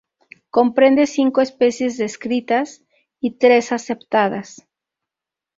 [0.57, 2.83] Comprende cinco especies descritas
[3.19, 4.67] y tres aceptadas.